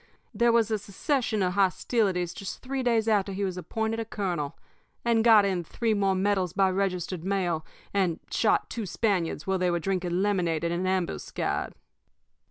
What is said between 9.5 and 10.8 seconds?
they were drinking lemonade in